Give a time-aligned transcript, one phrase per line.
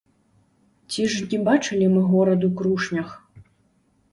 [0.95, 3.09] Ці ж не бачылі мы горад у крушнях?